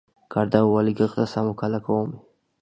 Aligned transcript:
გარდაუალი 0.35 0.93
გახდა 1.01 1.27
სამოქალაქო 1.35 1.99
ომი. 2.07 2.19